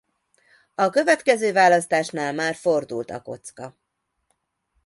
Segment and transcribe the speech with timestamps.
[0.75, 3.73] A következő választásnál már fordult a kocka.